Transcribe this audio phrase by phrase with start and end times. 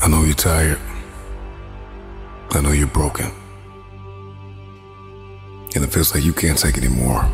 [0.00, 0.78] I know you're tired.
[2.50, 3.30] I know you're broken.
[5.74, 7.28] And it feels like you can't take anymore.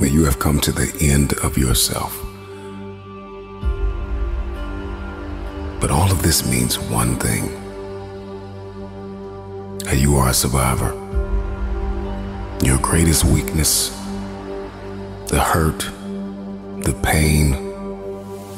[0.00, 2.18] That you have come to the end of yourself.
[5.80, 7.46] But all of this means one thing.
[9.84, 10.92] That you are a survivor.
[12.64, 13.90] Your greatest weakness,
[15.28, 15.80] the hurt,
[16.84, 17.71] the pain,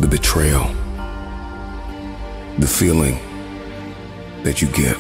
[0.01, 0.65] the betrayal,
[2.59, 3.19] the feeling
[4.43, 4.97] that you get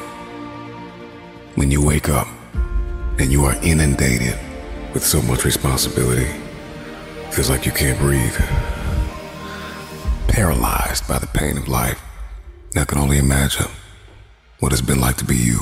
[1.56, 2.28] when you wake up
[3.18, 4.38] and you are inundated
[4.92, 6.30] with so much responsibility.
[7.32, 8.36] Feels like you can't breathe.
[10.28, 12.00] Paralyzed by the pain of life.
[12.76, 13.66] I can only imagine
[14.60, 15.60] what it's been like to be you.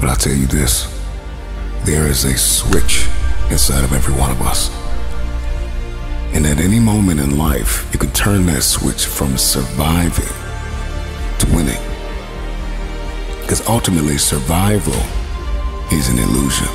[0.00, 0.86] But I'll tell you this
[1.84, 3.06] there is a switch
[3.50, 4.83] inside of every one of us.
[6.34, 10.34] And at any moment in life, you can turn that switch from surviving
[11.38, 11.80] to winning.
[13.40, 14.98] Because ultimately, survival
[15.96, 16.66] is an illusion.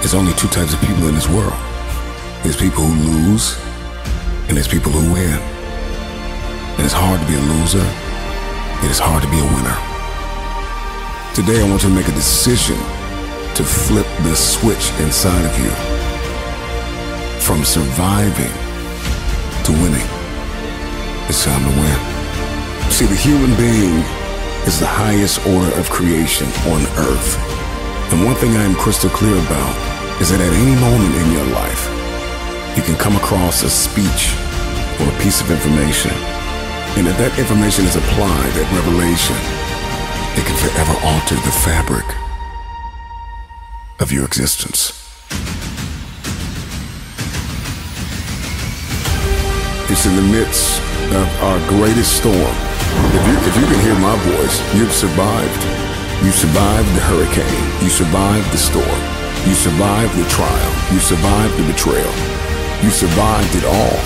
[0.00, 1.58] There's only two types of people in this world
[2.42, 3.58] there's people who lose,
[4.46, 5.40] and there's people who win.
[6.76, 7.82] And it's hard to be a loser,
[8.84, 9.74] it is hard to be a winner.
[11.34, 12.76] Today, I want you to make a decision
[13.56, 15.95] to flip the switch inside of you
[17.46, 18.50] from surviving
[19.62, 20.08] to winning.
[21.30, 22.90] It's time to win.
[22.90, 24.02] See, the human being
[24.66, 27.38] is the highest order of creation on earth.
[28.10, 29.74] And one thing I am crystal clear about
[30.20, 31.86] is that at any moment in your life,
[32.74, 34.34] you can come across a speech
[34.98, 36.10] or a piece of information.
[36.98, 39.38] And if that information is applied, that revelation,
[40.34, 42.10] it can forever alter the fabric
[44.00, 45.05] of your existence.
[49.88, 50.82] It's in the midst
[51.14, 52.54] of our greatest storm.
[53.14, 55.62] If you, if you can hear my voice, you've survived.
[56.26, 57.66] You survived the hurricane.
[57.78, 59.00] You survived the storm.
[59.46, 60.72] You survived the trial.
[60.90, 62.10] You survived the betrayal.
[62.82, 63.98] You survived it all.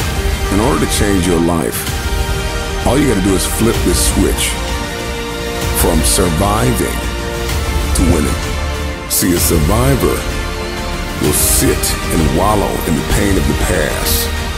[0.53, 1.81] In order to change your life,
[2.85, 4.53] all you gotta do is flip this switch
[5.81, 7.01] from surviving
[7.97, 8.41] to winning.
[9.09, 10.19] See, a survivor
[11.25, 11.81] will sit
[12.13, 14.50] and wallow in the pain of the past.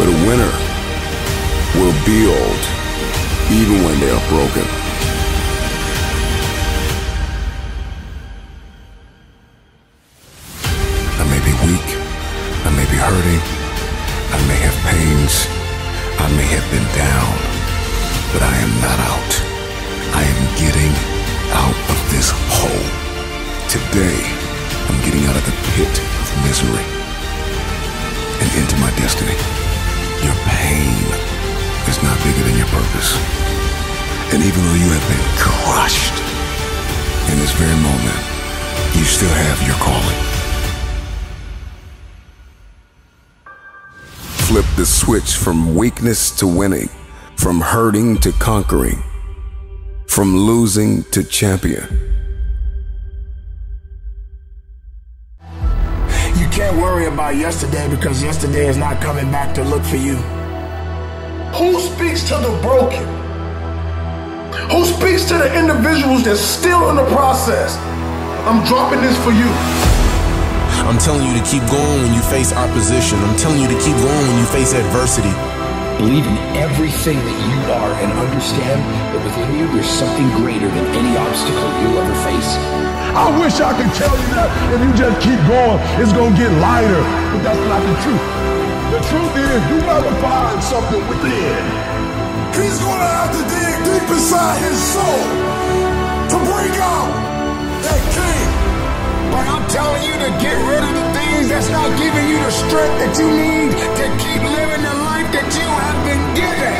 [0.00, 0.54] But a winner
[1.76, 2.60] will build
[3.52, 4.64] even when they are broken.
[11.20, 11.88] I may be weak.
[12.64, 13.44] I may be hurting.
[14.32, 15.44] I may have pains.
[16.16, 17.36] I may have been down.
[18.32, 19.32] But I am not out.
[20.16, 20.96] I am getting
[21.52, 22.88] out of this hole.
[23.68, 24.16] Today,
[24.88, 26.88] I'm getting out of the pit of misery
[28.40, 29.59] and into my destiny.
[30.22, 31.04] Your pain
[31.88, 33.16] is not bigger than your purpose.
[34.32, 36.16] And even though you have been crushed
[37.32, 38.20] in this very moment,
[38.96, 40.20] you still have your calling.
[44.46, 46.90] Flip the switch from weakness to winning,
[47.36, 49.02] from hurting to conquering,
[50.06, 52.09] from losing to champion.
[57.20, 60.16] About yesterday because yesterday is not coming back to look for you.
[61.52, 63.04] Who speaks to the broken?
[64.72, 67.76] Who speaks to the individuals that's still in the process?
[68.48, 69.50] I'm dropping this for you.
[70.88, 73.18] I'm telling you to keep going when you face opposition.
[73.18, 75.49] I'm telling you to keep going when you face adversity.
[76.00, 78.80] Believe in everything that you are and understand
[79.12, 82.56] that within you there's something greater than any obstacle you'll ever face.
[83.12, 86.48] I wish I could tell you that if you just keep going, it's gonna get
[86.56, 87.04] lighter.
[87.36, 88.24] But that's not the truth.
[88.96, 91.60] The truth is, you gotta find something within.
[92.56, 95.20] He's gonna have to dig deep inside his soul
[96.32, 97.12] to bring out
[97.84, 98.48] that king.
[99.36, 102.54] But I'm telling you to get rid of the things that's not giving you the
[102.56, 103.68] strength that you need
[104.00, 104.59] to keep living
[106.30, 106.72] have been given.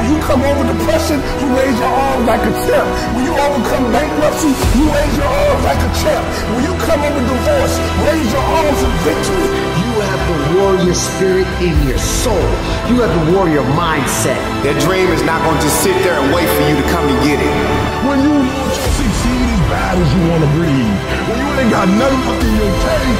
[0.00, 2.88] When you come over depression, you raise your arms like a champ.
[3.12, 6.24] When you overcome bankruptcy, you raise your arms like a champ.
[6.56, 7.76] When you come over divorce,
[8.08, 9.48] raise your arms in victory.
[9.76, 12.48] You have the warrior spirit in your soul.
[12.88, 14.40] You have the warrior mindset.
[14.64, 17.04] That dream is not going to just sit there and wait for you to come
[17.04, 17.54] and get it.
[18.08, 20.96] When you want to succeed as bad as you want to breathe,
[21.28, 23.16] when you ain't got nothing left in your tank,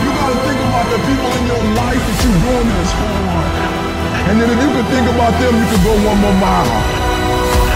[0.00, 3.83] you gotta think about the people in your life that you're doing this for.
[4.26, 6.64] And then if you can think about them, you can go one more mile.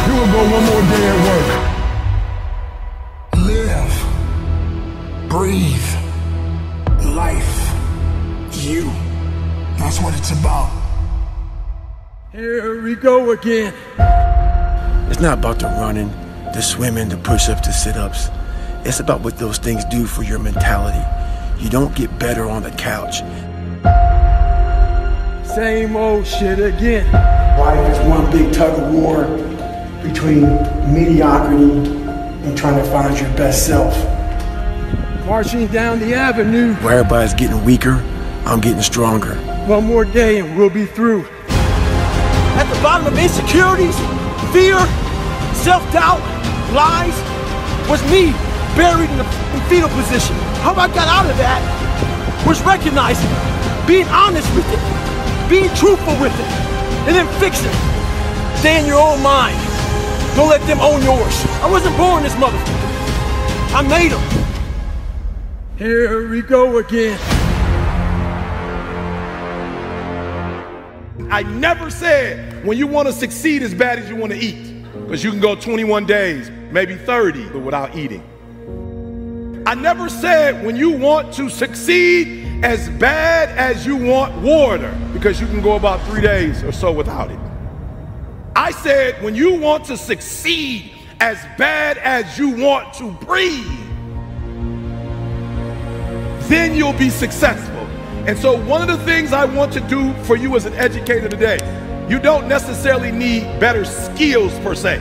[0.08, 1.48] You can go one more day at work.
[3.46, 3.94] Live.
[5.28, 5.88] Breathe.
[7.14, 7.54] Life.
[8.64, 8.90] You.
[9.78, 10.70] That's what it's about.
[12.32, 13.72] Here we go again.
[15.10, 16.10] It's not about the running,
[16.54, 18.28] the swimming, the push ups, the sit ups.
[18.84, 21.04] It's about what those things do for your mentality.
[21.62, 23.22] You don't get better on the couch.
[25.54, 27.10] Same old shit again.
[27.58, 29.24] Life is one big tug of war
[30.02, 30.42] between
[30.92, 31.88] mediocrity
[32.44, 33.96] and trying to find your best self.
[35.24, 36.74] Marching down the avenue.
[36.74, 38.04] Where everybody's getting weaker,
[38.44, 39.36] I'm getting stronger.
[39.66, 41.24] One more day and we'll be through.
[41.48, 43.96] At the bottom of insecurities,
[44.52, 44.76] fear,
[45.64, 46.20] self-doubt,
[46.76, 47.16] lies,
[47.88, 48.32] was me
[48.76, 49.24] buried in the
[49.68, 50.36] fetal position.
[50.60, 53.30] How I got out of that was recognizing,
[53.86, 55.07] being honest with it,
[55.48, 56.50] being truthful with it,
[57.06, 57.72] and then fix it.
[58.58, 59.56] Stay in your own mind.
[60.36, 61.46] Don't let them own yours.
[61.62, 63.74] I wasn't born this motherfucker.
[63.74, 64.38] I made them.
[65.78, 67.18] Here we go again.
[71.30, 74.74] I never said when you want to succeed as bad as you want to eat.
[74.92, 78.22] Because you can go 21 days, maybe 30, but without eating.
[79.66, 85.40] I never said when you want to succeed as bad as you want water, because
[85.40, 87.38] you can go about three days or so without it.
[88.56, 93.64] I said when you want to succeed as bad as you want to breathe,
[96.48, 97.86] then you'll be successful.
[98.26, 101.28] And so, one of the things I want to do for you as an educator
[101.28, 101.58] today,
[102.10, 104.98] you don't necessarily need better skills per se.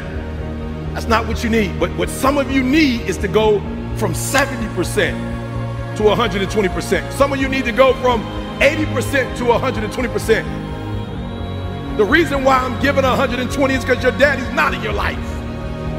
[0.94, 1.80] That's not what you need.
[1.80, 3.60] But what some of you need is to go
[3.98, 5.37] from 70%
[5.98, 7.12] to 120%.
[7.14, 8.22] Some of you need to go from
[8.60, 11.98] 80% to 120%.
[11.98, 15.18] The reason why I'm giving 120 is because your daddy's not in your life.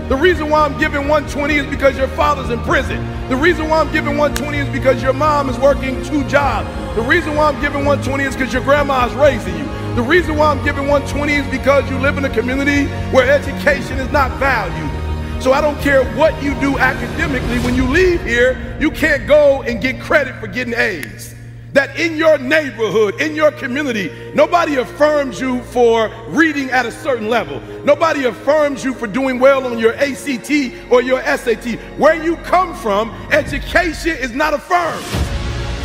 [0.08, 3.04] The reason why I'm giving 120 is because your father's in prison.
[3.28, 6.68] The reason why I'm giving 120 is because your mom is working two jobs.
[6.94, 9.64] The reason why I'm giving 120 is because your grandma is raising you.
[9.96, 13.98] The reason why I'm giving 120 is because you live in a community where education
[13.98, 14.97] is not valued.
[15.40, 19.62] So I don't care what you do academically, when you leave here, you can't go
[19.62, 21.34] and get credit for getting A's
[21.72, 27.28] that in your neighborhood, in your community, nobody affirms you for reading at a certain
[27.28, 27.60] level.
[27.84, 30.50] Nobody affirms you for doing well on your ACT
[30.90, 31.78] or your SAT.
[31.98, 35.04] Where you come from, education is not affirmed.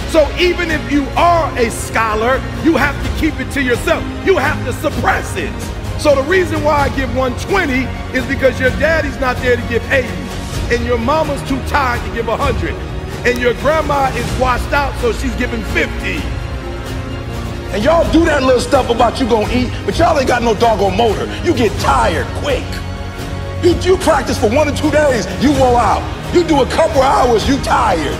[0.09, 4.03] So even if you are a scholar, you have to keep it to yourself.
[4.25, 5.82] You have to suppress it.
[6.03, 9.81] So the reason why I give 120 is because your daddy's not there to give
[9.89, 10.05] 80
[10.75, 12.75] and your mama's too tired to give 100
[13.25, 15.87] and your grandma is washed out, so she's giving 50.
[17.71, 20.53] And y'all do that little stuff about you gonna eat, but y'all ain't got no
[20.53, 21.23] doggone motor.
[21.45, 22.67] You get tired quick.
[23.63, 26.03] You, you practice for one or two days, you roll out.
[26.35, 28.19] You do a couple hours, you tired.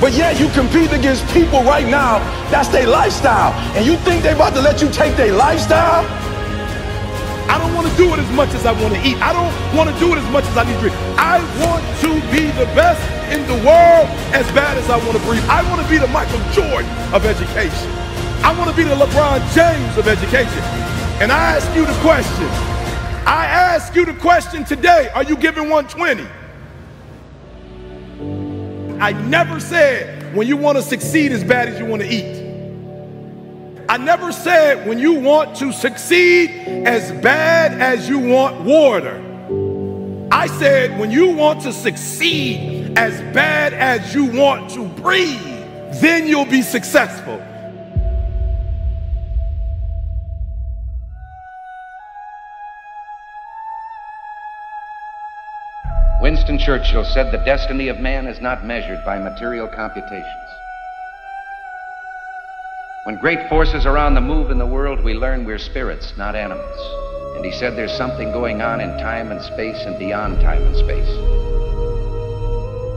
[0.00, 2.20] But yet you compete against people right now,
[2.52, 3.50] that's their lifestyle.
[3.74, 6.06] And you think they about to let you take their lifestyle?
[7.50, 9.18] I don't want to do it as much as I want to eat.
[9.18, 10.94] I don't want to do it as much as I need to drink.
[11.18, 13.02] I want to be the best
[13.34, 15.42] in the world as bad as I want to breathe.
[15.50, 17.90] I want to be the Michael Jordan of education.
[18.46, 20.62] I want to be the LeBron James of education.
[21.18, 22.46] And I ask you the question.
[23.26, 25.10] I ask you the question today.
[25.12, 26.26] Are you giving 120?
[29.00, 32.39] I never said when you want to succeed as bad as you want to eat.
[33.90, 36.50] I never said when you want to succeed
[36.86, 39.16] as bad as you want water.
[40.30, 45.42] I said when you want to succeed as bad as you want to breathe,
[46.00, 47.42] then you'll be successful.
[56.22, 60.59] Winston Churchill said the destiny of man is not measured by material computations.
[63.04, 66.36] When great forces are on the move in the world, we learn we're spirits, not
[66.36, 67.34] animals.
[67.34, 70.76] And he said there's something going on in time and space and beyond time and
[70.76, 71.08] space,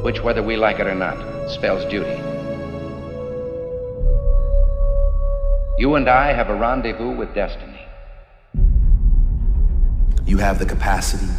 [0.04, 2.20] which, whether we like it or not, spells duty.
[5.78, 7.88] You and I have a rendezvous with destiny.
[10.26, 11.32] You have the capacity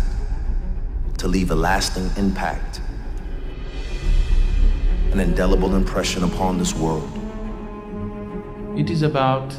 [1.18, 2.80] to leave a lasting impact,
[5.12, 7.23] an indelible impression upon this world.
[8.76, 9.54] It is about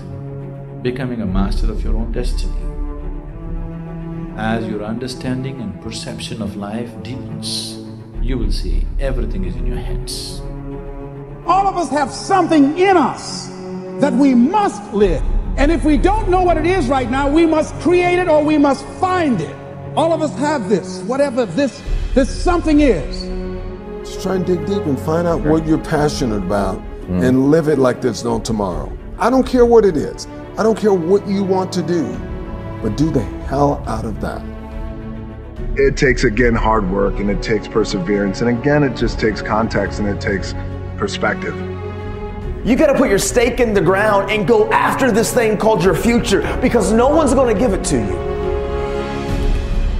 [0.83, 2.53] becoming a master of your own destiny.
[4.35, 7.79] As your understanding and perception of life deepens,
[8.21, 10.41] you will see everything is in your hands.
[11.47, 13.47] All of us have something in us
[14.01, 15.23] that we must live.
[15.55, 18.43] And if we don't know what it is right now, we must create it or
[18.43, 19.55] we must find it.
[19.95, 21.81] All of us have this, whatever this
[22.13, 23.21] this something is.
[24.05, 27.23] Just try and dig deep and find out what you're passionate about mm.
[27.23, 28.91] and live it like there's no tomorrow.
[29.17, 30.27] I don't care what it is.
[30.57, 32.17] I don't care what you want to do.
[32.81, 34.43] but do the hell out of that.
[35.75, 38.41] It takes, again, hard work and it takes perseverance.
[38.41, 40.53] And again, it just takes context and it takes
[40.97, 41.55] perspective.
[42.63, 45.83] You got to put your stake in the ground and go after this thing called
[45.83, 48.13] your future because no one's going to give it to you.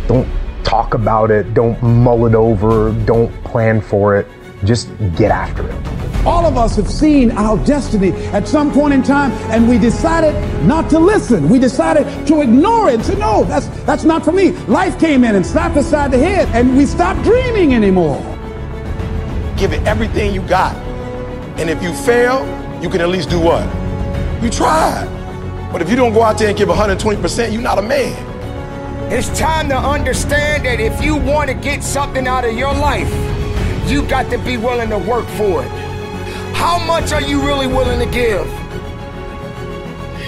[0.07, 0.27] Don't
[0.63, 4.27] talk about it, don't mull it over, don't plan for it.
[4.63, 6.04] Just get after it.
[6.25, 10.33] All of us have seen our destiny at some point in time, and we decided
[10.63, 11.47] not to listen.
[11.49, 14.51] We decided to ignore it and say, no, that's, that's not for me.
[14.65, 18.17] Life came in and slapped us side the head, and we stopped dreaming anymore.
[19.55, 20.75] Give it everything you got.
[21.59, 22.43] And if you fail,
[22.81, 23.63] you can at least do what?
[24.43, 25.07] You tried.
[25.71, 29.11] But if you don't go out there and give 120%, you're not a man.
[29.11, 33.11] It's time to understand that if you want to get something out of your life,
[33.87, 35.84] you got to be willing to work for it.
[36.55, 38.47] How much are you really willing to give?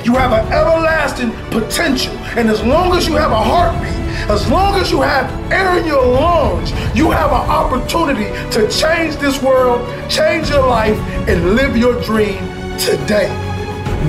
[0.06, 2.14] You have an everlasting potential.
[2.38, 3.96] And as long as you have a heartbeat,
[4.30, 9.16] as long as you have air in your lungs, you have an opportunity to change
[9.16, 12.40] this world, change your life, and live your dream
[12.78, 13.30] today.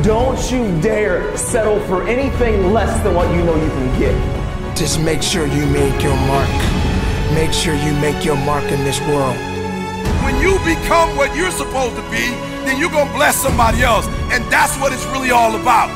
[0.03, 4.77] Don't you dare settle for anything less than what you know you can get.
[4.77, 6.51] Just make sure you make your mark.
[7.33, 9.58] Make sure you make your mark in this world.
[10.39, 12.31] When you become what you're supposed to be,
[12.63, 14.07] then you're gonna bless somebody else.
[14.31, 15.91] And that's what it's really all about.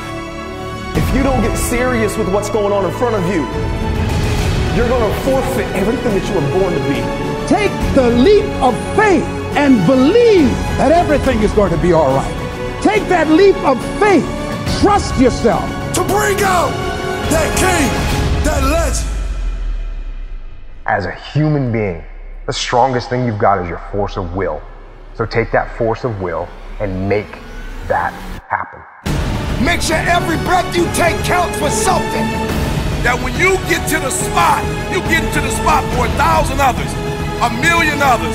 [0.97, 3.47] If you don't get serious with what's going on in front of you,
[4.75, 6.99] you're gonna forfeit everything that you were born to be.
[7.47, 9.23] Take the leap of faith
[9.55, 12.83] and believe that everything is going to be all right.
[12.83, 14.27] Take that leap of faith.
[14.81, 15.63] Trust yourself.
[15.95, 16.73] To bring out
[17.31, 19.09] that king, that legend.
[20.85, 22.03] As a human being,
[22.47, 24.61] the strongest thing you've got is your force of will.
[25.15, 26.49] So take that force of will
[26.81, 27.39] and make
[27.87, 28.13] that
[28.49, 28.81] happen.
[29.65, 32.27] Make sure every breath you take counts for something.
[33.07, 36.59] That when you get to the spot, you get to the spot for a thousand
[36.61, 36.91] others,
[37.43, 38.35] a million others.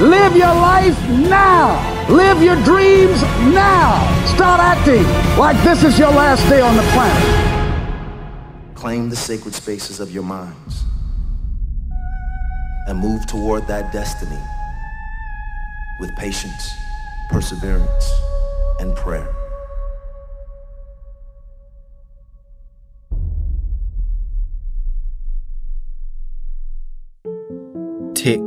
[0.00, 1.78] Live your life now.
[2.08, 3.22] Live your dreams
[3.54, 3.98] now.
[4.26, 5.02] Start acting
[5.38, 8.74] like this is your last day on the planet.
[8.74, 10.86] Claim the sacred spaces of your minds
[12.86, 14.38] and move toward that destiny
[15.98, 16.74] with patience,
[17.30, 18.10] perseverance,
[18.80, 19.32] and prayer.
[28.14, 28.40] Tick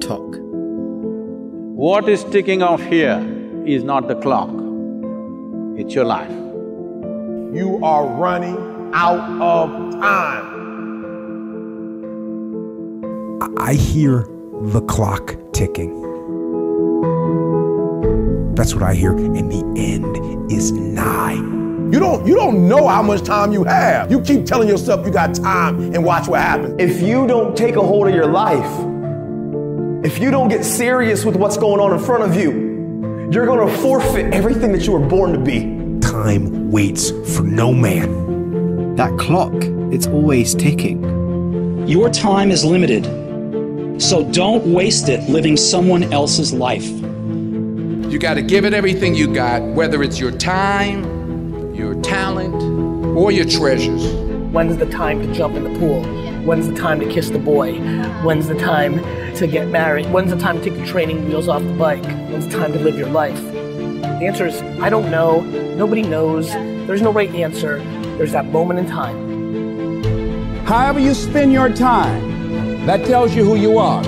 [0.00, 0.36] tock.
[1.76, 3.20] What is ticking off here
[3.66, 4.50] is not the clock,
[5.76, 6.30] it's your life.
[6.30, 10.53] You are running out of time.
[13.58, 14.26] I hear
[14.62, 16.02] the clock ticking.
[18.54, 21.34] That's what I hear, and the end is nigh.
[21.34, 24.10] You don't you don't know how much time you have.
[24.10, 26.74] You keep telling yourself you got time and watch what happens.
[26.80, 28.64] If you don't take a hold of your life,
[30.04, 33.66] if you don't get serious with what's going on in front of you, you're going
[33.66, 35.60] to forfeit everything that you were born to be.
[36.00, 38.94] Time waits for no man.
[38.96, 39.54] That clock,
[39.92, 41.88] it's always ticking.
[41.88, 43.04] Your time is limited,
[43.98, 46.86] so don't waste it living someone else's life.
[46.86, 52.54] You got to give it everything you got, whether it's your time, your talent,
[53.16, 54.04] or your treasures.
[54.52, 56.02] When's the time to jump in the pool?
[56.44, 57.78] When's the time to kiss the boy?
[58.22, 58.98] When's the time
[59.36, 60.10] to get married?
[60.12, 62.04] When's the time to take the training wheels off the bike?
[62.04, 63.40] When's the time to live your life?
[63.42, 65.40] The answer is I don't know.
[65.76, 66.52] Nobody knows.
[66.52, 67.78] There's no right answer.
[68.18, 70.64] There's that moment in time.
[70.66, 72.33] However, you spend your time,
[72.86, 74.02] that tells you who you are.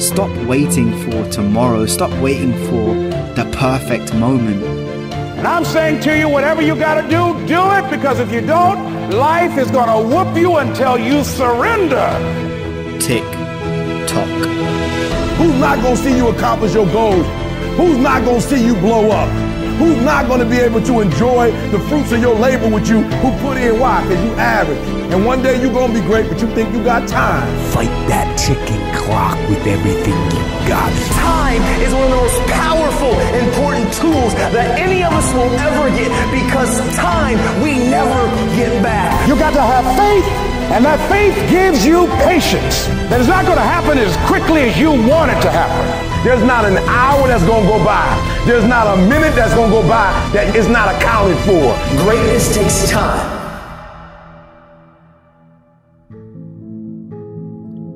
[0.00, 1.86] Stop waiting for tomorrow.
[1.86, 2.94] Stop waiting for
[3.34, 4.62] the perfect moment.
[5.38, 8.40] And I'm saying to you, whatever you got to do, do it because if you
[8.40, 12.08] don't, life is going to whoop you until you surrender.
[12.98, 13.24] Tick
[14.08, 14.28] tock.
[15.36, 17.26] Who's not going to see you accomplish your goals?
[17.76, 19.51] Who's not going to see you blow up?
[19.82, 23.02] Who's not going to be able to enjoy the fruits of your labor with you
[23.18, 24.06] who put in why?
[24.06, 24.78] Because you average.
[25.10, 27.42] And one day you're going to be great, but you think you got time.
[27.74, 30.86] Fight that ticking clock with everything you got.
[31.18, 33.10] Time is one of the most powerful,
[33.42, 38.22] important tools that any of us will ever get because time we never
[38.54, 39.10] get back.
[39.26, 40.30] You got to have faith,
[40.70, 42.86] and that faith gives you patience.
[43.10, 46.11] That it's not going to happen as quickly as you want it to happen.
[46.24, 48.42] There's not an hour that's going to go by.
[48.46, 51.74] There's not a minute that's going to go by that is not accounted for.
[52.04, 53.40] Greatness takes time.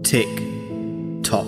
[0.03, 0.27] Tick
[1.23, 1.47] tock.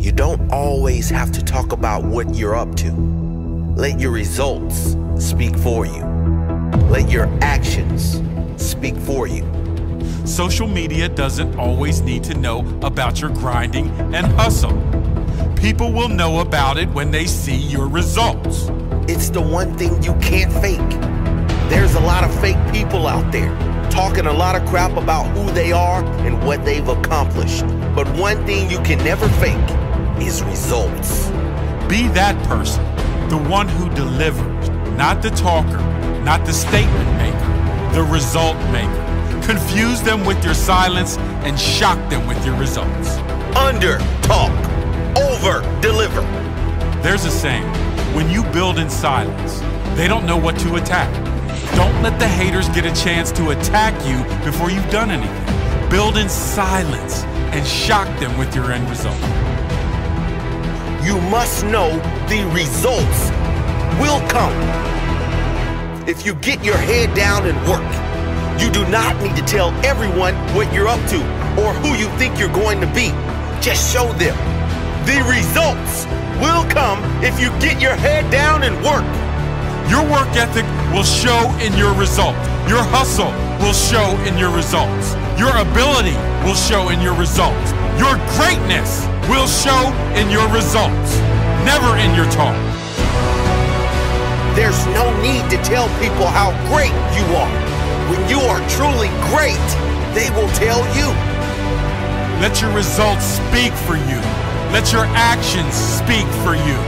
[0.00, 2.92] You don't always have to talk about what you're up to.
[3.76, 6.04] Let your results speak for you.
[6.90, 8.22] Let your actions
[8.56, 9.61] speak for you.
[10.26, 14.76] Social media doesn't always need to know about your grinding and hustle.
[15.56, 18.68] People will know about it when they see your results.
[19.08, 21.00] It's the one thing you can't fake.
[21.70, 23.50] There's a lot of fake people out there
[23.90, 27.66] talking a lot of crap about who they are and what they've accomplished.
[27.94, 29.70] But one thing you can never fake
[30.20, 31.28] is results.
[31.88, 32.82] Be that person,
[33.28, 35.80] the one who delivers, not the talker,
[36.24, 39.11] not the statement maker, the result maker.
[39.44, 43.16] Confuse them with your silence and shock them with your results.
[43.56, 44.52] Under talk,
[45.18, 46.22] over deliver.
[47.02, 47.66] There's a saying
[48.14, 49.60] when you build in silence,
[49.96, 51.12] they don't know what to attack.
[51.74, 55.90] Don't let the haters get a chance to attack you before you've done anything.
[55.90, 59.18] Build in silence and shock them with your end result.
[61.04, 61.90] You must know
[62.28, 63.30] the results
[64.00, 64.52] will come.
[66.08, 68.01] If you get your head down and work,
[68.60, 71.18] you do not need to tell everyone what you're up to
[71.60, 73.08] or who you think you're going to be.
[73.60, 74.36] Just show them.
[75.06, 76.06] The results
[76.40, 79.06] will come if you get your head down and work.
[79.90, 82.36] Your work ethic will show in your result.
[82.68, 85.14] Your hustle will show in your results.
[85.38, 87.72] Your ability will show in your results.
[87.98, 91.18] Your greatness will show in your results,
[91.64, 92.56] never in your talk.
[94.56, 97.71] There's no need to tell people how great you are.
[98.10, 99.68] When you are truly great,
[100.14, 101.08] they will tell you.
[102.40, 104.18] Let your results speak for you.
[104.72, 106.78] Let your actions speak for you.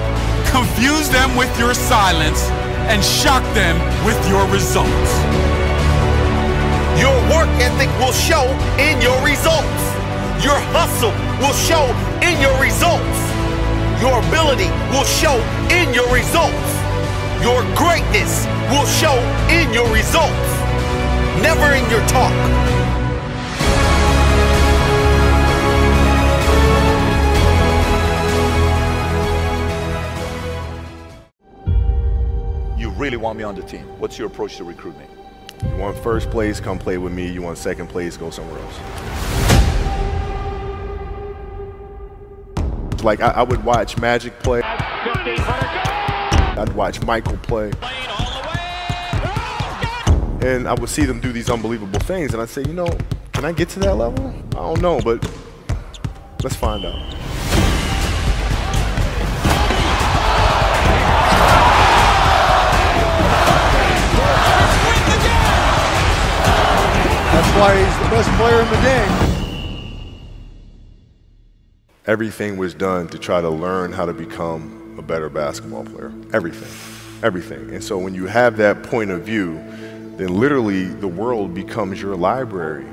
[0.50, 2.42] Confuse them with your silence
[2.90, 5.12] and shock them with your results.
[6.98, 8.44] Your work ethic will show
[8.78, 9.84] in your results.
[10.44, 11.84] Your hustle will show
[12.22, 13.18] in your results.
[14.02, 15.34] Your ability will show
[15.70, 16.74] in your results.
[17.42, 19.16] Your greatness will show
[19.50, 20.53] in your results,
[21.44, 22.32] never in your talk.
[32.78, 33.84] You really want me on the team.
[33.98, 35.10] What's your approach to recruitment?
[35.62, 37.30] You want first place, come play with me.
[37.30, 38.80] You want second place, go somewhere else.
[43.02, 44.62] Like I, I would watch Magic play.
[46.56, 47.70] I'd watch Michael play.
[50.44, 52.86] And I would see them do these unbelievable things, and I'd say, you know,
[53.32, 54.28] can I get to that level?
[54.50, 55.24] I don't know, but
[56.42, 57.10] let's find out.
[67.32, 69.12] That's why he's the best player in the game.
[72.06, 76.12] Everything was done to try to learn how to become a better basketball player.
[76.34, 76.68] Everything.
[77.22, 77.70] Everything.
[77.70, 79.58] And so when you have that point of view,
[80.16, 82.86] then literally the world becomes your library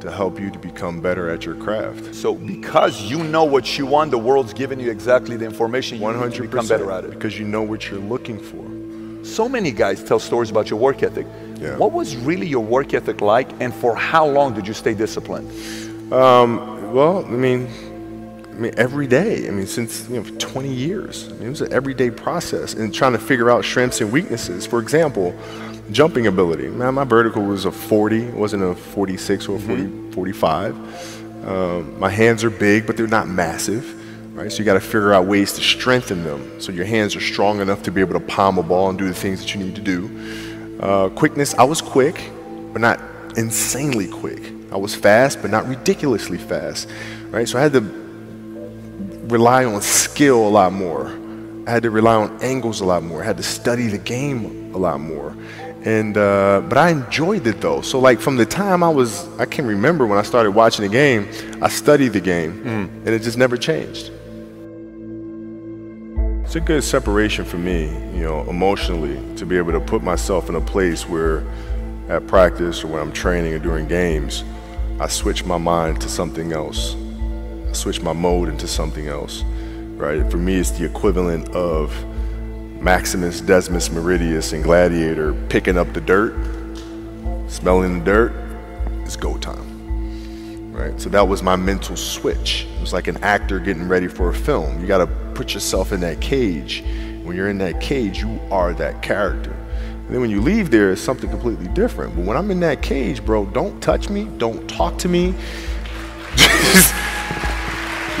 [0.00, 2.14] to help you to become better at your craft.
[2.14, 6.04] So because you know what you want, the world's giving you exactly the information you
[6.04, 7.10] 100% need to become better at it.
[7.10, 8.64] Because you know what you're looking for.
[9.24, 11.26] So many guys tell stories about your work ethic.
[11.56, 11.76] Yeah.
[11.78, 15.50] What was really your work ethic like, and for how long did you stay disciplined?
[16.12, 17.66] Um, well, I mean,
[18.54, 19.48] I mean, every day.
[19.48, 21.28] I mean, since you know, 20 years.
[21.28, 24.66] I mean, it was an everyday process and trying to figure out strengths and weaknesses.
[24.66, 25.34] For example,
[25.90, 26.68] jumping ability.
[26.68, 31.46] Man, my vertical was a 40, it wasn't a 46 or a 40, 45.
[31.46, 33.84] Um, my hands are big, but they're not massive,
[34.34, 34.50] right?
[34.50, 37.60] So you got to figure out ways to strengthen them so your hands are strong
[37.60, 39.76] enough to be able to palm a ball and do the things that you need
[39.76, 40.78] to do.
[40.80, 42.30] Uh, quickness, I was quick,
[42.72, 43.00] but not
[43.36, 44.52] insanely quick.
[44.72, 46.88] I was fast, but not ridiculously fast,
[47.30, 47.48] right?
[47.48, 47.80] So I had to
[49.28, 51.08] rely on skill a lot more.
[51.66, 53.22] I had to rely on angles a lot more.
[53.22, 55.36] I had to study the game a lot more.
[55.84, 57.82] And uh, but I enjoyed it though.
[57.82, 60.90] So like from the time I was, I can remember when I started watching the
[60.90, 61.28] game,
[61.62, 62.66] I studied the game,
[63.04, 64.10] and it just never changed.
[66.44, 70.48] It's a good separation for me, you know, emotionally, to be able to put myself
[70.48, 71.44] in a place where,
[72.08, 74.44] at practice or when I'm training or during games,
[75.00, 76.96] I switch my mind to something else.
[77.68, 79.42] I switch my mode into something else,
[79.96, 80.30] right?
[80.30, 81.92] For me, it's the equivalent of
[82.84, 86.34] Maximus Decimus Meridius and Gladiator picking up the dirt,
[87.48, 88.32] smelling the dirt.
[89.06, 91.00] It's go time, right?
[91.00, 92.66] So that was my mental switch.
[92.76, 94.82] It was like an actor getting ready for a film.
[94.82, 96.84] You got to put yourself in that cage.
[97.22, 99.52] When you're in that cage, you are that character.
[99.52, 102.14] And then when you leave there, it's something completely different.
[102.14, 105.28] But when I'm in that cage, bro, don't touch me, don't talk to me.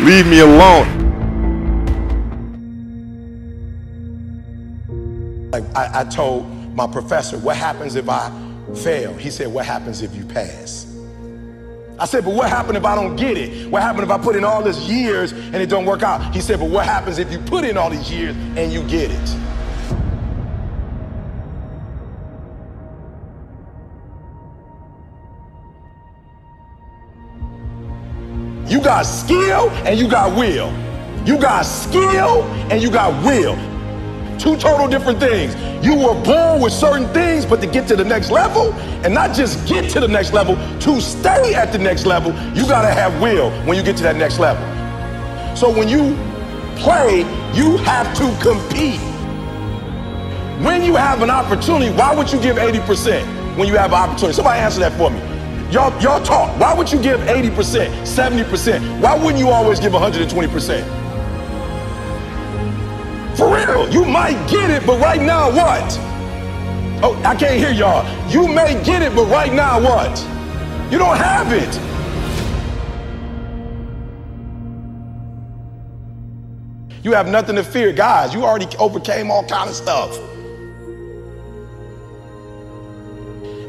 [0.00, 1.03] Leave me alone.
[5.74, 8.30] I, I told my professor, what happens if I
[8.82, 9.14] fail?
[9.14, 10.86] He said, what happens if you pass?
[11.98, 13.70] I said, but what happens if I don't get it?
[13.70, 16.34] What happens if I put in all these years and it don't work out?
[16.34, 19.10] He said, but what happens if you put in all these years and you get
[19.10, 19.36] it?
[28.68, 30.72] You got skill and you got will.
[31.24, 33.73] You got skill and you got will.
[34.38, 35.54] Two total different things.
[35.84, 38.72] You were born with certain things, but to get to the next level,
[39.04, 42.66] and not just get to the next level, to stay at the next level, you
[42.66, 44.64] gotta have will when you get to that next level.
[45.56, 46.16] So when you
[46.76, 47.20] play,
[47.54, 49.00] you have to compete.
[50.64, 54.34] When you have an opportunity, why would you give 80% when you have an opportunity?
[54.34, 55.20] Somebody answer that for me.
[55.72, 56.58] Y'all, y'all talk.
[56.60, 59.00] Why would you give 80%, 70%?
[59.00, 61.03] Why wouldn't you always give 120%?
[63.64, 65.98] You might get it, but right now what?
[67.02, 68.04] Oh, I can't hear y'all.
[68.30, 70.18] You may get it, but right now what?
[70.92, 71.74] You don't have it.
[77.02, 77.92] You have nothing to fear.
[77.92, 80.18] Guys, you already overcame all kind of stuff.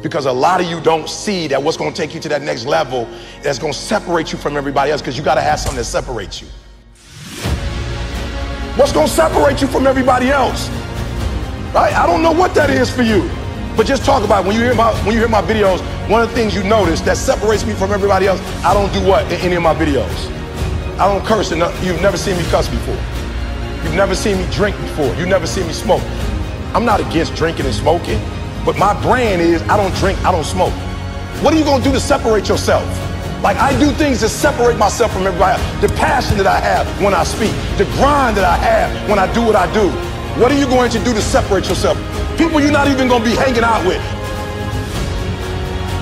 [0.01, 2.41] Because a lot of you don't see that what's going to take you to that
[2.41, 3.08] next level
[3.41, 5.86] that's going to separate you from everybody else because you got to have something that
[5.86, 6.47] separates you.
[8.75, 10.67] What's going to separate you from everybody else?
[11.73, 11.93] Right?
[11.93, 13.29] I don't know what that is for you.
[13.77, 14.47] But just talk about it.
[14.47, 16.99] when you hear my when you hear my videos, one of the things you notice
[17.01, 20.11] that separates me from everybody else, I don't do what in any of my videos.
[20.99, 22.99] I don't curse and you've never seen me cuss before.
[23.83, 25.13] You've never seen me drink before.
[25.15, 26.03] You've never seen me smoke.
[26.73, 28.19] I'm not against drinking and smoking,
[28.65, 30.73] but my brand is I don't drink, I don't smoke.
[31.41, 32.83] What are you gonna do to separate yourself?
[33.45, 35.62] Like I do things to separate myself from everybody else.
[35.79, 39.31] The passion that I have when I speak, the grind that I have when I
[39.38, 39.86] do what I do.
[40.41, 41.93] What are you going to do to separate yourself?
[42.41, 44.01] People you're not even gonna be hanging out with.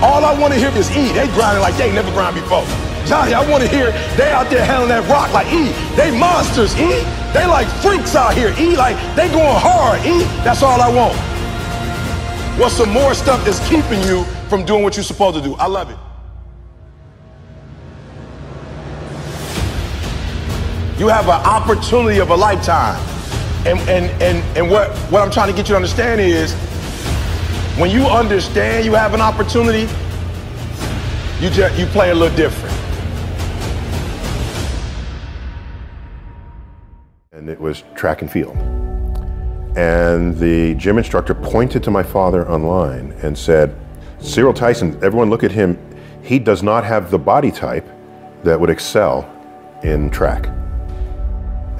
[0.00, 1.12] All I want to hear is E.
[1.12, 2.64] They grinding like they never grind before.
[3.04, 5.68] Johnny, I want to hear they out there handling that rock like E.
[6.00, 7.04] They monsters, E.
[7.36, 8.72] They like freaks out here, E.
[8.72, 10.24] Like they going hard, E.
[10.48, 11.12] That's all I want.
[12.56, 15.52] What's some more stuff is keeping you from doing what you're supposed to do?
[15.56, 16.03] I love it.
[20.96, 23.02] You have an opportunity of a lifetime.
[23.66, 26.54] And, and, and, and what, what I'm trying to get you to understand is
[27.76, 29.92] when you understand you have an opportunity,
[31.40, 32.72] you, just, you play a little different.
[37.32, 38.56] And it was track and field.
[39.76, 43.76] And the gym instructor pointed to my father online and said,
[44.20, 45.76] Cyril Tyson, everyone look at him.
[46.22, 47.88] He does not have the body type
[48.44, 49.28] that would excel
[49.82, 50.48] in track.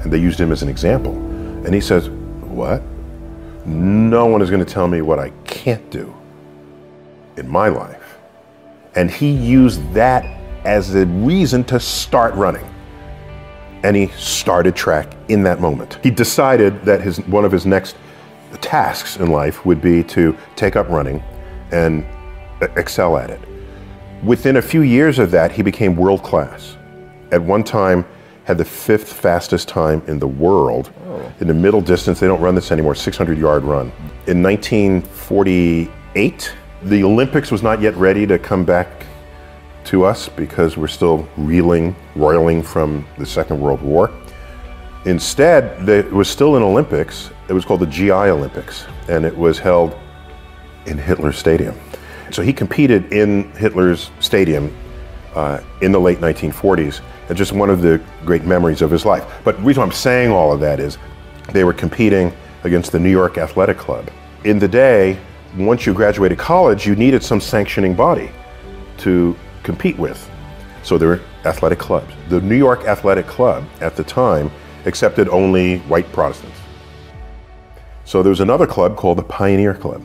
[0.05, 1.13] And they used him as an example.
[1.65, 2.83] And he says, What?
[3.65, 6.15] No one is going to tell me what I can't do
[7.37, 8.19] in my life.
[8.93, 10.23] And he used that
[10.63, 12.63] as a reason to start running.
[13.83, 15.97] And he started track in that moment.
[16.03, 17.95] He decided that his, one of his next
[18.61, 21.23] tasks in life would be to take up running
[21.71, 22.05] and
[22.75, 23.41] excel at it.
[24.23, 26.77] Within a few years of that, he became world class.
[27.31, 28.05] At one time,
[28.45, 30.93] had the fifth fastest time in the world.
[31.07, 31.33] Oh.
[31.39, 33.91] In the middle distance, they don't run this anymore, 600 yard run.
[34.27, 36.53] In 1948,
[36.83, 38.87] the Olympics was not yet ready to come back
[39.85, 44.11] to us because we're still reeling, roiling from the Second World War.
[45.05, 47.31] Instead, it was still an Olympics.
[47.49, 49.95] It was called the GI Olympics, and it was held
[50.85, 51.75] in Hitler's Stadium.
[52.31, 54.75] So he competed in Hitler's Stadium
[55.35, 59.25] uh, in the late 1940s it's just one of the great memories of his life.
[59.43, 60.97] But the reason I'm saying all of that is
[61.51, 62.31] they were competing
[62.63, 64.09] against the New York Athletic Club.
[64.43, 65.19] In the day,
[65.57, 68.29] once you graduated college, you needed some sanctioning body
[68.97, 70.29] to compete with.
[70.83, 72.13] So there were athletic clubs.
[72.29, 74.51] The New York Athletic Club at the time
[74.85, 76.57] accepted only white Protestants.
[78.03, 80.03] So there was another club called the Pioneer Club,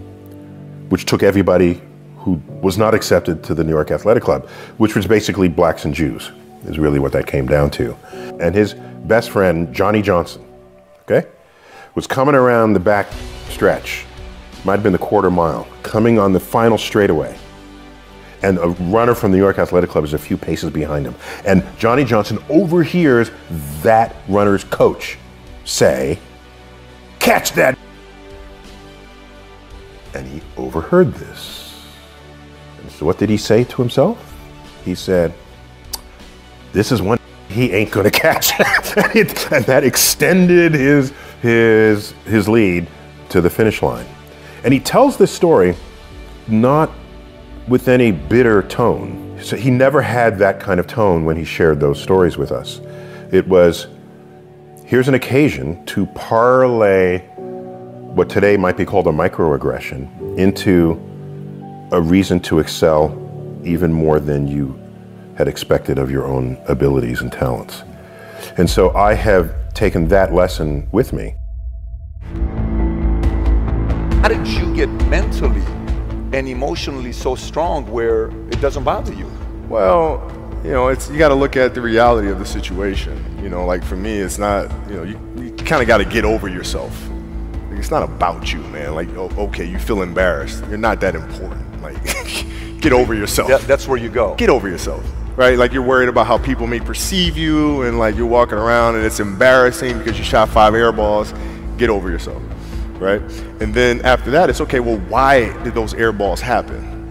[0.88, 1.82] which took everybody
[2.20, 5.94] who was not accepted to the New York Athletic Club, which was basically blacks and
[5.94, 6.30] Jews
[6.66, 7.96] is really what that came down to.
[8.40, 10.44] And his best friend, Johnny Johnson,
[11.02, 11.26] okay,
[11.94, 13.08] was coming around the back
[13.48, 14.04] stretch,
[14.64, 17.36] might have been the quarter mile, coming on the final straightaway.
[18.42, 21.14] And a runner from the New York Athletic Club is a few paces behind him.
[21.44, 23.30] And Johnny Johnson overhears
[23.82, 25.18] that runner's coach
[25.64, 26.18] say,
[27.18, 27.78] Catch that!
[30.14, 31.49] And he overheard this.
[33.00, 34.36] So what did he say to himself?
[34.84, 35.32] He said,
[36.74, 38.52] this is one he ain't gonna catch.
[38.60, 42.86] and that extended his his his lead
[43.30, 44.04] to the finish line.
[44.64, 45.76] And he tells this story
[46.46, 46.90] not
[47.68, 49.38] with any bitter tone.
[49.40, 52.82] So he never had that kind of tone when he shared those stories with us.
[53.32, 53.86] It was
[54.84, 61.00] here's an occasion to parlay what today might be called a microaggression into
[61.92, 63.16] a reason to excel
[63.64, 64.78] even more than you
[65.36, 67.82] had expected of your own abilities and talents.
[68.56, 71.34] And so I have taken that lesson with me.
[74.22, 75.62] How did you get mentally
[76.32, 79.30] and emotionally so strong where it doesn't bother you?
[79.68, 80.30] Well,
[80.62, 83.16] you know, it's you got to look at the reality of the situation.
[83.42, 84.70] You know, like for me, it's not.
[84.88, 87.08] You know, you, you kind of got to get over yourself.
[87.70, 88.94] Like, it's not about you, man.
[88.94, 90.62] Like, oh, okay, you feel embarrassed.
[90.68, 91.69] You're not that important.
[91.82, 92.02] Like,
[92.80, 93.48] get over yourself.
[93.48, 94.34] That, that's where you go.
[94.34, 95.04] Get over yourself.
[95.36, 95.56] Right?
[95.56, 99.04] Like you're worried about how people may perceive you, and like you're walking around and
[99.04, 101.32] it's embarrassing because you shot five air balls.
[101.78, 102.42] Get over yourself.
[102.98, 103.22] Right?
[103.60, 104.80] And then after that, it's okay.
[104.80, 107.10] Well, why did those air balls happen?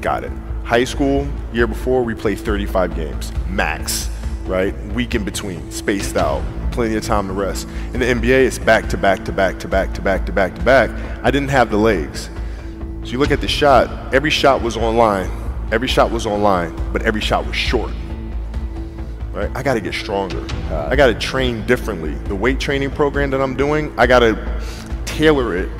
[0.00, 0.32] Got it.
[0.64, 4.08] High school, year before, we played 35 games, max,
[4.44, 4.72] right?
[4.94, 7.68] Week in between, spaced out, plenty of time to rest.
[7.92, 10.54] In the NBA, it's back to back to back to back to back to back
[10.54, 10.90] to back.
[11.22, 12.30] I didn't have the legs.
[13.04, 15.30] So you look at the shot, every shot was online.
[15.72, 17.92] Every shot was online, but every shot was short.
[19.32, 19.50] Right?
[19.54, 20.44] I got to get stronger.
[20.70, 22.14] I got to train differently.
[22.14, 24.62] The weight training program that I'm doing, I got to
[25.06, 25.70] tailor it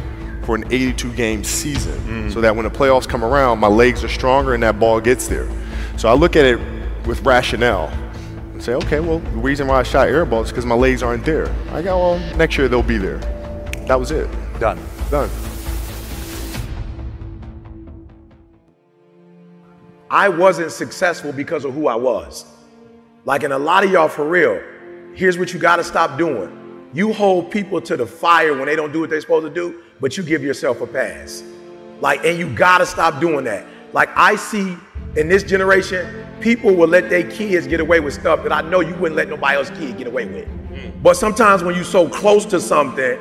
[0.45, 2.33] for an 82 game season mm.
[2.33, 5.29] so that when the playoffs come around, my legs are stronger and that ball gets
[5.29, 5.49] there.
[5.97, 6.59] So I look at it
[7.07, 7.89] with rationale
[8.53, 11.03] and say, okay, well, the reason why I shot air balls is because my legs
[11.03, 11.53] aren't there.
[11.71, 13.19] I go, well, next year they'll be there.
[13.87, 14.31] That was it.
[14.61, 14.79] Done.
[15.11, 15.29] Done.
[20.11, 22.45] I wasn't successful because of who I was.
[23.25, 24.61] Like, in a lot of y'all, for real,
[25.15, 26.89] here's what you gotta stop doing.
[26.93, 29.83] You hold people to the fire when they don't do what they're supposed to do,
[30.01, 31.45] but you give yourself a pass.
[32.01, 33.65] Like, and you gotta stop doing that.
[33.93, 34.77] Like, I see
[35.17, 38.81] in this generation, people will let their kids get away with stuff that I know
[38.81, 40.49] you wouldn't let nobody else's kid get away with.
[40.71, 41.03] Mm.
[41.03, 43.19] But sometimes when you're so close to something,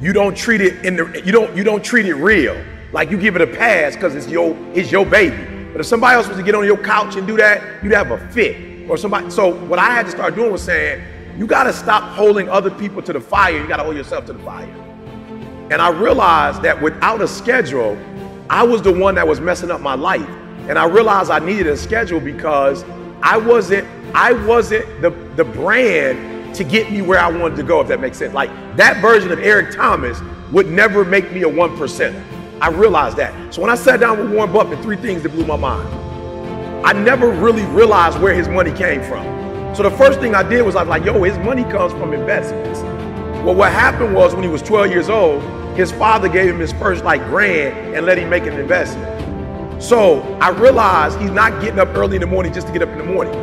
[0.00, 2.60] you don't treat it in the you don't you don't treat it real.
[2.92, 5.51] Like you give it a pass because it's your it's your baby.
[5.72, 8.10] But if somebody else was to get on your couch and do that, you'd have
[8.10, 8.88] a fit.
[8.88, 9.30] Or somebody.
[9.30, 11.02] So what I had to start doing was saying,
[11.38, 13.56] you got to stop holding other people to the fire.
[13.56, 14.66] You got to hold yourself to the fire.
[15.70, 17.96] And I realized that without a schedule,
[18.50, 20.28] I was the one that was messing up my life.
[20.68, 22.84] And I realized I needed a schedule because
[23.22, 27.80] I wasn't I wasn't the the brand to get me where I wanted to go.
[27.80, 28.34] If that makes sense.
[28.34, 30.20] Like that version of Eric Thomas
[30.52, 32.22] would never make me a one percenter.
[32.62, 33.52] I realized that.
[33.52, 35.88] So when I sat down with Warren Buffett, three things that blew my mind.
[36.86, 39.74] I never really realized where his money came from.
[39.74, 42.12] So the first thing I did was I was like, yo, his money comes from
[42.12, 42.78] investments.
[43.42, 45.42] Well, what happened was when he was 12 years old,
[45.76, 49.82] his father gave him his first like grant and let him make an investment.
[49.82, 52.90] So I realized he's not getting up early in the morning just to get up
[52.90, 53.34] in the morning.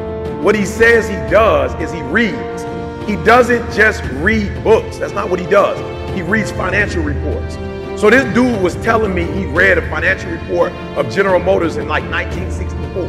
[0.42, 2.62] What he says he does is he reads.
[3.06, 4.98] He doesn't just read books.
[4.98, 5.78] That's not what he does.
[6.16, 7.58] He reads financial reports.
[8.00, 11.90] So this dude was telling me he read a financial report of General Motors in
[11.90, 13.04] like 1964.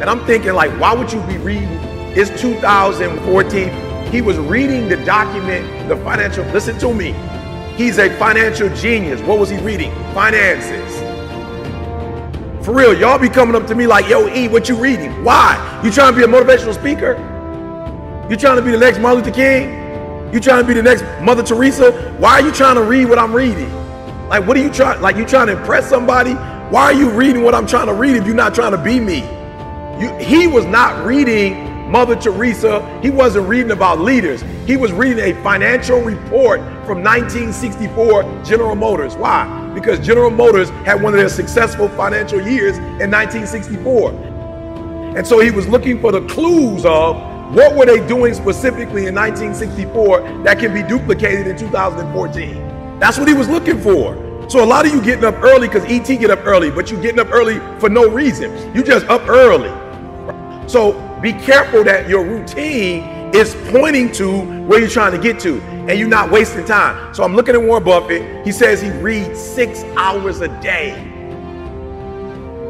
[0.00, 1.66] And I'm thinking like, why would you be reading?
[2.14, 4.12] It's 2014.
[4.12, 7.16] He was reading the document, the financial, listen to me.
[7.76, 9.20] He's a financial genius.
[9.22, 9.90] What was he reading?
[10.14, 11.00] Finances.
[12.64, 15.24] For real, y'all be coming up to me like, yo, E, what you reading?
[15.24, 15.80] Why?
[15.82, 17.14] You trying to be a motivational speaker?
[18.30, 20.32] You trying to be the next Martin Luther King?
[20.32, 21.90] You trying to be the next Mother Teresa?
[22.20, 23.81] Why are you trying to read what I'm reading?
[24.28, 25.00] Like, what are you trying?
[25.00, 26.32] Like, you trying to impress somebody?
[26.32, 28.98] Why are you reading what I'm trying to read if you're not trying to be
[28.98, 29.18] me?
[30.00, 33.00] You, he was not reading Mother Teresa.
[33.02, 34.42] He wasn't reading about leaders.
[34.66, 39.14] He was reading a financial report from 1964 General Motors.
[39.14, 39.70] Why?
[39.74, 44.12] Because General Motors had one of their successful financial years in 1964.
[45.14, 47.16] And so he was looking for the clues of
[47.54, 52.71] what were they doing specifically in 1964 that can be duplicated in 2014.
[53.02, 54.14] That's what he was looking for.
[54.48, 57.02] So a lot of you getting up early because ET get up early, but you
[57.02, 58.72] getting up early for no reason.
[58.76, 59.70] You just up early.
[60.68, 63.02] So be careful that your routine
[63.34, 67.12] is pointing to where you're trying to get to and you're not wasting time.
[67.12, 68.46] So I'm looking at Warren Buffett.
[68.46, 70.92] He says he reads six hours a day.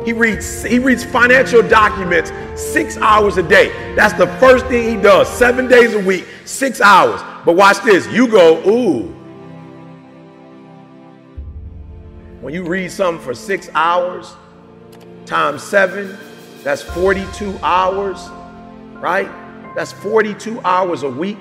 [0.07, 3.95] He reads he reads financial documents six hours a day.
[3.97, 7.21] That's the first thing he does, seven days a week, six hours.
[7.45, 8.07] But watch this.
[8.07, 9.22] You go, ooh.
[12.43, 14.35] When you read something for six hours
[15.27, 16.19] times seven,
[16.65, 18.19] that's 42 hours,
[19.01, 19.31] right?
[19.77, 21.39] That's 42 hours a week,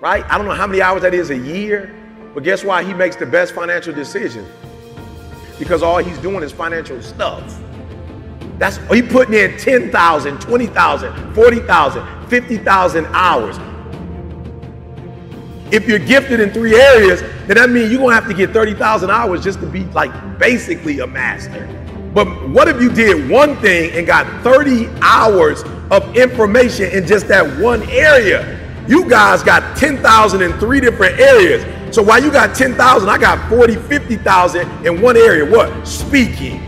[0.00, 0.24] right?
[0.24, 1.94] I don't know how many hours that is a year.
[2.32, 4.48] But guess why he makes the best financial decisions?
[5.58, 7.60] Because all he's doing is financial stuff.
[8.56, 13.58] That's he putting in 10,000, 20,000, 40,000, 50,000 hours.
[15.76, 19.10] If you're gifted in three areas, then that means you're gonna have to get 30,000
[19.10, 21.68] hours just to be like basically a master.
[22.14, 27.28] But what if you did one thing and got 30 hours of information in just
[27.28, 28.58] that one area?
[28.88, 31.62] You guys got 10,000 in three different areas.
[31.94, 35.44] So while you got 10,000, I got 40, 50,000 in one area.
[35.44, 35.86] What?
[35.86, 36.62] Speaking.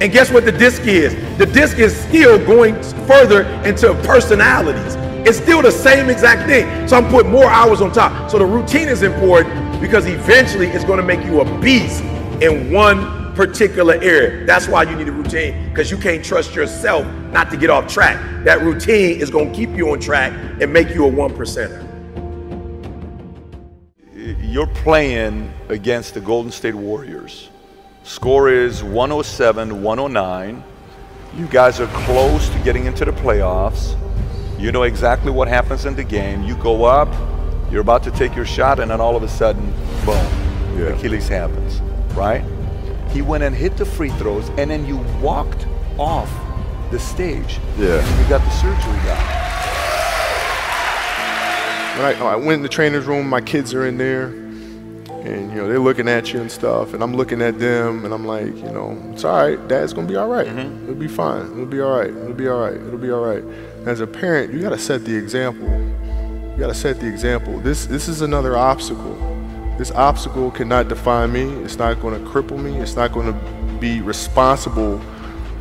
[0.00, 1.14] And guess what the disc is?
[1.38, 2.74] The disc is still going
[3.06, 4.96] further into personalities.
[5.26, 6.88] It's still the same exact thing.
[6.88, 8.30] So I'm putting more hours on top.
[8.30, 12.02] So the routine is important because eventually it's going to make you a beast
[12.42, 14.44] in one particular area.
[14.46, 17.86] That's why you need a routine because you can't trust yourself not to get off
[17.86, 18.44] track.
[18.44, 21.84] That routine is going to keep you on track and make you a one percenter.
[24.40, 27.48] You're playing against the Golden State Warriors.
[28.02, 30.64] Score is 107 109.
[31.36, 33.96] You guys are close to getting into the playoffs.
[34.58, 36.42] You know exactly what happens in the game.
[36.42, 37.08] You go up,
[37.70, 39.70] you're about to take your shot, and then all of a sudden,
[40.04, 40.16] boom,
[40.76, 40.86] yeah.
[40.86, 41.80] Achilles happens,
[42.16, 42.44] right?
[43.10, 46.28] He went and hit the free throws, and then you walked off
[46.90, 47.60] the stage.
[47.78, 48.00] Yeah.
[48.04, 49.24] And you got the surgery done.
[51.96, 54.34] When I, I went in the trainer's room, my kids are in there
[55.28, 58.14] and you know they're looking at you and stuff and i'm looking at them and
[58.14, 60.46] i'm like you know it's all right dad's gonna be all right.
[60.46, 60.84] Mm-hmm.
[60.84, 63.42] it'll be fine it'll be all right it'll be all right it'll be all right
[63.88, 65.66] as a parent you got to set the example.
[66.52, 67.58] You got to set the example.
[67.60, 69.16] This this is another obstacle.
[69.78, 71.44] This obstacle cannot define me.
[71.62, 72.76] It's not going to cripple me.
[72.78, 75.00] It's not going to be responsible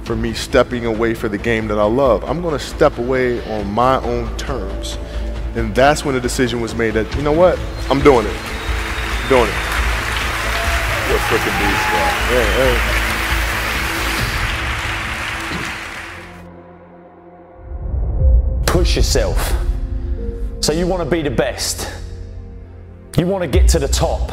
[0.03, 2.23] for me stepping away for the game that i love.
[2.23, 4.97] I'm going to step away on my own terms.
[5.55, 7.59] And that's when the decision was made that you know what?
[7.89, 8.37] I'm doing it.
[9.29, 9.59] Doing it.
[11.09, 11.99] You're freaking beast, bro.
[12.31, 12.96] Yeah, yeah.
[18.97, 19.53] Yourself.
[20.59, 21.89] So you want to be the best.
[23.17, 24.31] You want to get to the top.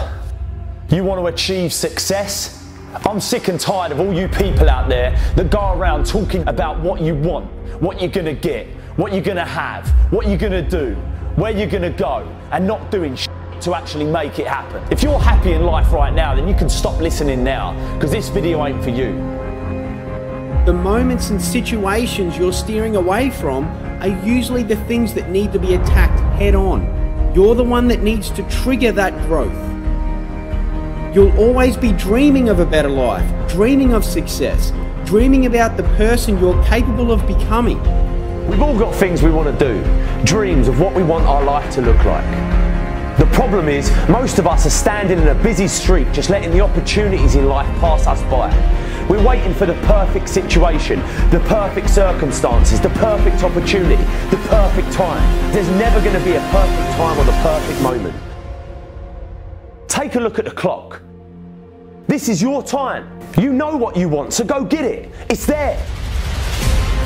[0.89, 2.67] You want to achieve success.
[3.07, 6.81] I'm sick and tired of all you people out there that go around talking about
[6.81, 7.51] what you want,
[7.81, 10.95] what you're going to get, what you're going to have, what you're going to do,
[11.37, 14.83] where you're going to go, and not doing shit to actually make it happen.
[14.91, 18.29] If you're happy in life right now, then you can stop listening now because this
[18.29, 19.13] video ain't for you.
[20.65, 23.67] The moments and situations you're steering away from
[24.05, 27.33] are usually the things that need to be attacked head on.
[27.35, 29.55] You're the one that needs to trigger that growth.
[31.15, 34.75] You'll always be dreaming of a better life, dreaming of success,
[35.07, 37.79] dreaming about the person you're capable of becoming.
[38.47, 41.73] We've all got things we want to do, dreams of what we want our life
[41.77, 42.29] to look like.
[43.19, 46.61] The problem is, most of us are standing in a busy street just letting the
[46.61, 48.51] opportunities in life pass us by.
[49.09, 55.53] We're waiting for the perfect situation, the perfect circumstances, the perfect opportunity, the perfect time.
[55.53, 58.15] There's never going to be a perfect time or the perfect moment.
[59.89, 61.03] Take a look at the clock.
[62.07, 63.11] This is your time.
[63.39, 65.11] You know what you want, so go get it.
[65.29, 65.79] It's there.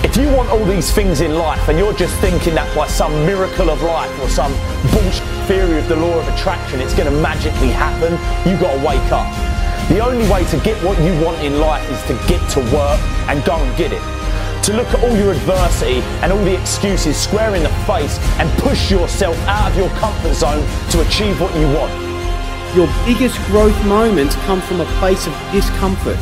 [0.05, 3.13] If you want all these things in life and you're just thinking that by some
[3.27, 4.53] miracle of life or some
[4.93, 8.13] bullshit theory of the law of attraction it's going to magically happen,
[8.49, 9.48] you got to wake up.
[9.89, 13.01] The only way to get what you want in life is to get to work
[13.27, 14.03] and go and get it.
[14.65, 18.51] To look at all your adversity and all the excuses square in the face and
[18.59, 21.91] push yourself out of your comfort zone to achieve what you want.
[22.77, 26.19] Your biggest growth moments come from a place of discomfort.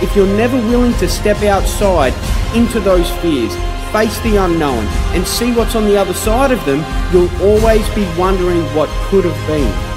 [0.00, 2.14] If you're never willing to step outside
[2.54, 3.52] into those fears,
[3.90, 8.06] face the unknown, and see what's on the other side of them, you'll always be
[8.16, 9.91] wondering what could have been.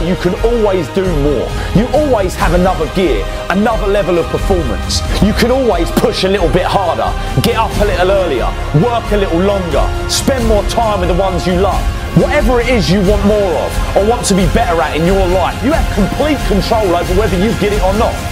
[0.00, 1.46] You can always do more.
[1.76, 5.02] You always have another gear, another level of performance.
[5.22, 7.12] You can always push a little bit harder,
[7.42, 8.48] get up a little earlier,
[8.80, 11.84] work a little longer, spend more time with the ones you love.
[12.16, 15.26] Whatever it is you want more of or want to be better at in your
[15.28, 18.29] life, you have complete control over whether you get it or not.